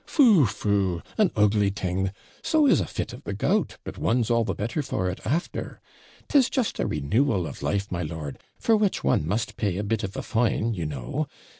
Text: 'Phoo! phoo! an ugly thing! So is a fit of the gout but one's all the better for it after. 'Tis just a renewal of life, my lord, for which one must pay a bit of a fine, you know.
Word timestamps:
'Phoo! 0.03 0.47
phoo! 0.47 1.03
an 1.19 1.29
ugly 1.35 1.69
thing! 1.69 2.09
So 2.41 2.65
is 2.65 2.81
a 2.81 2.87
fit 2.87 3.13
of 3.13 3.23
the 3.23 3.35
gout 3.35 3.77
but 3.83 3.99
one's 3.99 4.31
all 4.31 4.43
the 4.43 4.55
better 4.55 4.81
for 4.81 5.07
it 5.11 5.19
after. 5.27 5.79
'Tis 6.27 6.49
just 6.49 6.79
a 6.79 6.87
renewal 6.87 7.45
of 7.45 7.61
life, 7.61 7.91
my 7.91 8.01
lord, 8.01 8.39
for 8.57 8.75
which 8.75 9.03
one 9.03 9.27
must 9.27 9.57
pay 9.57 9.77
a 9.77 9.83
bit 9.83 10.03
of 10.03 10.17
a 10.17 10.23
fine, 10.23 10.73
you 10.73 10.87
know. 10.87 11.27